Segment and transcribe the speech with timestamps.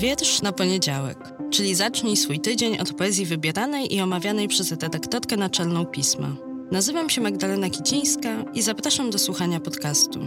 [0.00, 1.18] Wiersz na poniedziałek,
[1.50, 6.36] czyli zacznij swój tydzień od poezji wybieranej i omawianej przez redaktorkę naczelną pisma.
[6.70, 10.20] Nazywam się Magdalena Kicińska i zapraszam do słuchania podcastu.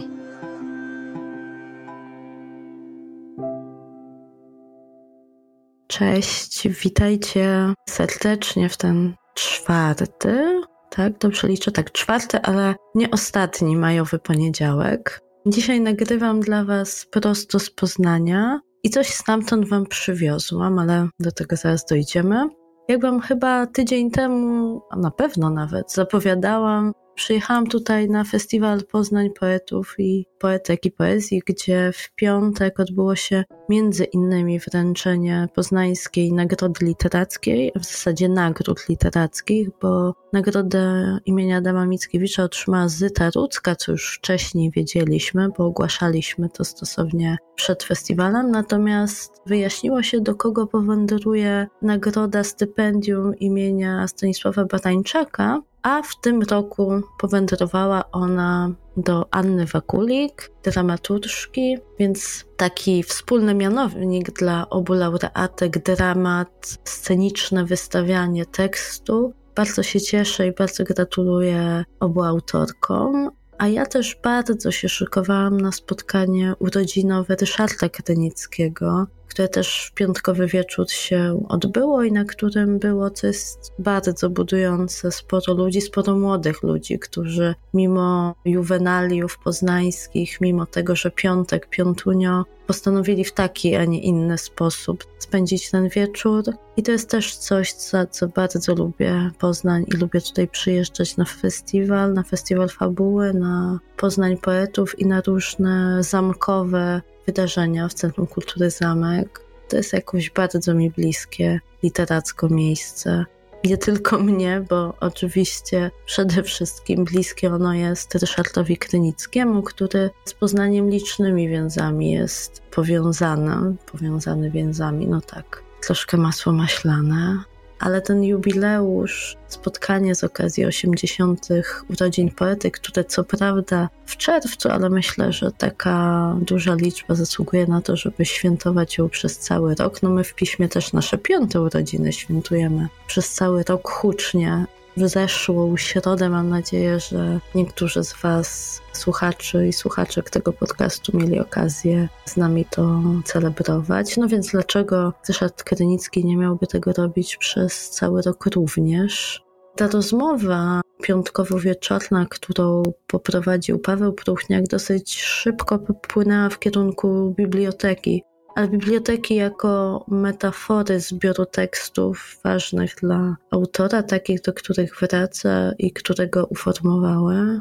[5.86, 14.18] Cześć, witajcie serdecznie w ten czwarty, tak, dobrze liczę, tak, czwarty, ale nie ostatni majowy
[14.18, 15.20] poniedziałek.
[15.46, 21.56] Dzisiaj nagrywam dla Was prosto z Poznania i coś stamtąd Wam przywiozłam, ale do tego
[21.56, 22.48] zaraz dojdziemy.
[22.88, 29.30] Jak Wam chyba tydzień temu, a na pewno nawet, zapowiadałam, Przyjechałam tutaj na festiwal Poznań
[29.30, 36.86] Poetów i Poetek i Poezji, gdzie w piątek odbyło się między innymi wręczenie poznańskiej nagrody
[36.86, 44.16] literackiej, w zasadzie nagród literackich, bo nagrodę imienia Adama Mickiewicza otrzymała Zyta Rudzka, co już
[44.16, 52.44] wcześniej wiedzieliśmy, bo ogłaszaliśmy to stosownie przed festiwalem, natomiast wyjaśniło się, do kogo powędruje nagroda
[52.44, 62.44] stypendium imienia Stanisława Batańczaka, a w tym roku powędrowała ona do Anny Wakulik, dramaturżki, więc
[62.56, 69.32] taki wspólny mianownik dla obu laureatek, dramat, sceniczne wystawianie tekstu.
[69.54, 73.30] Bardzo się cieszę i bardzo gratuluję obu autorkom.
[73.58, 80.46] A ja też bardzo się szykowałam na spotkanie urodzinowe Ryszarda Krynickiego, które też w piątkowy
[80.46, 86.62] wieczór się odbyło i na którym było, co jest bardzo budujące, sporo ludzi, sporo młodych
[86.62, 94.00] ludzi, którzy mimo juwenaliów poznańskich, mimo tego, że piątek, piątunio, postanowili w taki, a nie
[94.02, 96.44] inny sposób spędzić ten wieczór.
[96.76, 101.24] I to jest też coś, za co bardzo lubię Poznań i lubię tutaj przyjeżdżać na
[101.24, 108.70] festiwal, na festiwal fabuły, na Poznań poetów i na różne zamkowe wydarzenia w Centrum Kultury
[108.70, 109.40] Zamek.
[109.68, 113.24] To jest jakoś bardzo mi bliskie literacko miejsce.
[113.64, 120.90] Nie tylko mnie, bo oczywiście przede wszystkim bliskie ono jest Ryszardowi Krynickiemu, który z Poznaniem
[120.90, 127.44] licznymi więzami jest powiązany, powiązany więzami, no tak, troszkę masło maślane,
[127.78, 131.48] ale ten jubileusz, spotkanie z okazji 80.
[131.90, 137.80] urodzin poety, które co prawda w czerwcu, ale myślę, że taka duża liczba zasługuje na
[137.80, 140.02] to, żeby świętować ją przez cały rok.
[140.02, 144.66] No my w piśmie też nasze piąte urodziny świętujemy przez cały rok hucznie
[144.96, 146.28] w zeszłą środę.
[146.28, 152.64] Mam nadzieję, że niektórzy z Was, słuchaczy i słuchaczek tego podcastu, mieli okazję z nami
[152.70, 154.16] to celebrować.
[154.16, 159.44] No więc dlaczego Ryszard Krynicki nie miałby tego robić przez cały rok również?
[159.76, 168.22] Ta rozmowa piątkowo-wieczorna, którą poprowadził Paweł Pruchniak, dosyć szybko popłynęła w kierunku biblioteki
[168.54, 176.46] ale biblioteki jako metafory zbioru tekstów ważnych dla autora, takich, do których wraca i którego
[176.46, 177.60] uformowały.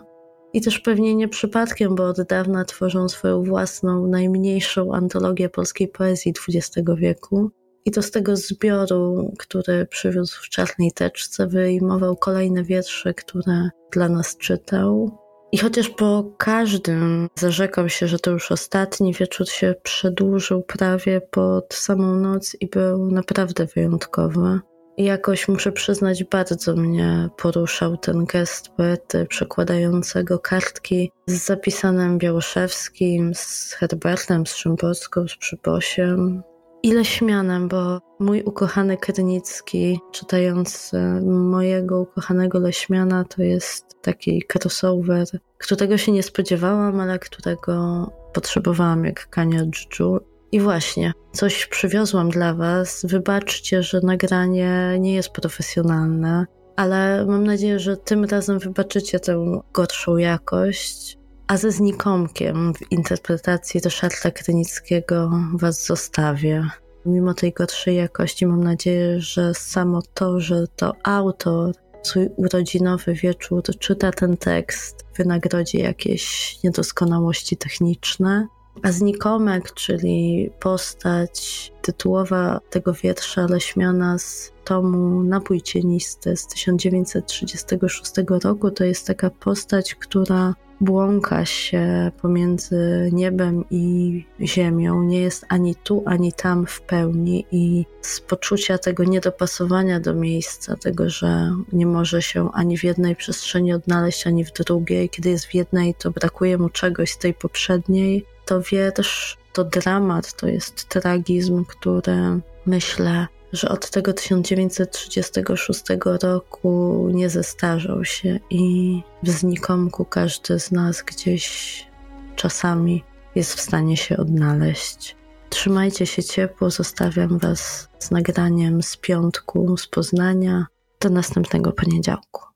[0.53, 6.33] I też pewnie nie przypadkiem, bo od dawna tworzą swoją własną, najmniejszą antologię polskiej poezji
[6.49, 7.51] XX wieku.
[7.85, 14.09] I to z tego zbioru, który przywiózł w czarnej teczce, wyjmował kolejne wiersze, które dla
[14.09, 15.22] nas czytał.
[15.53, 21.73] I chociaż po każdym zarzekam się, że to już ostatni wieczór się przedłużył prawie pod
[21.73, 24.59] samą noc i był naprawdę wyjątkowy.
[24.97, 33.33] I jakoś muszę przyznać, bardzo mnie poruszał ten gest poety przekładającego kartki z zapisanym Białoszewskim,
[33.35, 36.43] z Herbertem, z Szymborską, z Przyposiem,
[36.83, 40.91] ile śmianem, bo mój ukochany Krynicki, czytając
[41.25, 45.27] mojego ukochanego Leśmiana, to jest taki crossover,
[45.57, 50.19] którego się nie spodziewałam, ale którego potrzebowałam jak kania dżdżu.
[50.51, 53.05] I właśnie, coś przywiozłam dla Was.
[53.09, 56.45] Wybaczcie, że nagranie nie jest profesjonalne,
[56.75, 61.17] ale mam nadzieję, że tym razem wybaczycie tę gorszą jakość.
[61.47, 66.67] A ze znikomkiem w interpretacji Ryszarda Krynickiego Was zostawię.
[67.05, 73.63] Mimo tej gorszej jakości mam nadzieję, że samo to, że to autor swój urodzinowy wieczór
[73.79, 78.47] czyta ten tekst, wynagrodzi jakieś niedoskonałości techniczne.
[78.81, 88.11] A znikomek, czyli postać tytułowa tego wiersza Leśmiana z tomu Napój Cienisty z 1936
[88.43, 95.75] roku, to jest taka postać, która błąka się pomiędzy niebem i ziemią, nie jest ani
[95.75, 101.85] tu, ani tam w pełni i z poczucia tego niedopasowania do miejsca, tego, że nie
[101.85, 105.09] może się ani w jednej przestrzeni odnaleźć, ani w drugiej.
[105.09, 108.25] Kiedy jest w jednej, to brakuje mu czegoś z tej poprzedniej.
[108.45, 115.83] To wiersz to dramat, to jest tragizm, który myślę, że od tego 1936
[116.23, 121.87] roku nie zestarzał się i w znikomku każdy z nas gdzieś
[122.35, 123.03] czasami
[123.35, 125.15] jest w stanie się odnaleźć.
[125.49, 130.65] Trzymajcie się ciepło, zostawiam Was z nagraniem z piątku z Poznania
[130.99, 132.52] do następnego poniedziałku.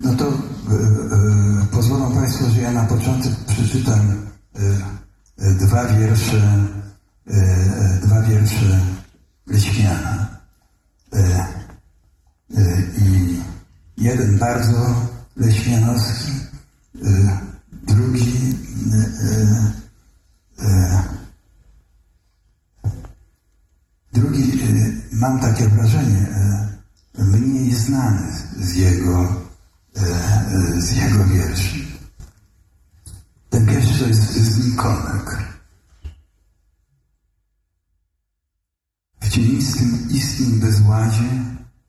[0.00, 4.26] No to y, y, pozwolą Państwo, że ja na początek przeczytam
[5.40, 6.66] y, dwa wiersze,
[8.02, 8.80] dwa wiersze
[9.46, 10.26] Leśmiana.
[12.98, 13.40] I
[13.96, 16.32] jeden bardzo leśmianowski,
[17.86, 18.54] drugi
[24.12, 24.52] drugi
[25.12, 26.26] mam takie wrażenie
[27.18, 29.49] mniej znany z jego E,
[30.78, 31.78] z jego wierszy.
[33.50, 35.44] Ten wiersz to jest znikomek.
[39.20, 41.28] W cienistym istnym bezładzie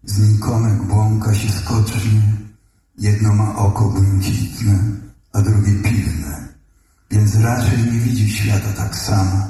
[0.04, 2.22] znikomek błąka się skocznie.
[2.98, 4.80] Jedno ma oko błękitne,
[5.34, 6.48] a drugie piwne,
[7.12, 9.48] więc raczej nie widzi świata tak samo,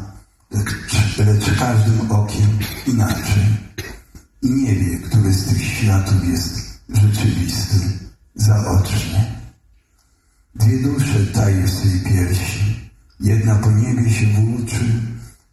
[1.17, 3.43] lecz każdym okiem inaczej.
[4.41, 9.41] I nie wie, który z tych światów jest rzeczywisty zaocznie.
[10.55, 12.91] Dwie dusze taje w swej piersi.
[13.19, 15.01] Jedna po niebie się włóczy,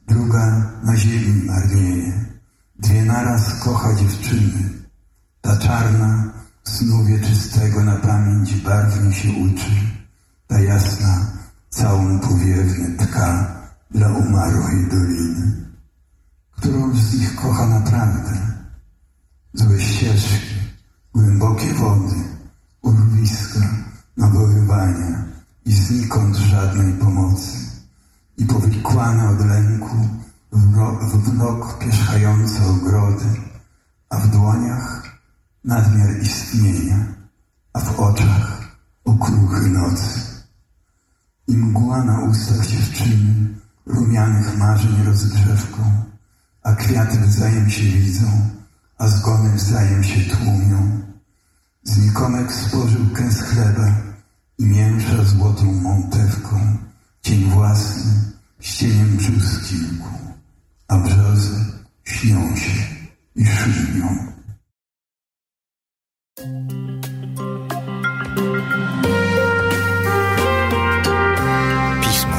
[0.09, 2.25] druga na ziemi marnieje.
[2.79, 4.71] Dwie naraz kocha dziewczyny.
[5.41, 6.33] Ta czarna
[6.65, 9.71] snu wieczystego na pamięć barwnie się uczy.
[10.47, 11.33] Ta jasna
[11.71, 13.55] całą powiewny tka
[13.91, 15.69] dla umarłej doliny.
[16.51, 18.37] Którą z nich kocha naprawdę?
[19.55, 20.55] Złe ścieżki,
[21.15, 22.15] głębokie wody,
[23.29, 23.61] urwiska,
[24.17, 25.25] nawoływania
[25.65, 27.59] i znikąd żadnej pomocy.
[28.37, 29.97] I powikłane od lęku
[30.53, 33.25] w mrok pierzchające ogrody,
[34.11, 35.19] a w dłoniach
[35.65, 37.07] nadmiar istnienia,
[37.73, 40.21] a w oczach okruchy nocy.
[41.49, 43.55] I mgła na ustach dziewczyny,
[43.87, 45.83] rumianych marzeń rozgrzewką,
[46.63, 48.27] a kwiaty wzajem się widzą,
[48.99, 51.09] a zgony wzajem się tłumią
[51.89, 53.87] Znikomek spożył kęs chleba
[54.59, 56.77] i mięsza złotą montewką,
[57.23, 58.13] cień własny
[58.61, 59.19] z cieniem
[60.89, 61.65] a brzozy
[62.05, 62.83] śnią się
[63.37, 64.09] i szymią.
[72.03, 72.37] Pismo.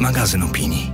[0.00, 0.93] Magazyn opinii.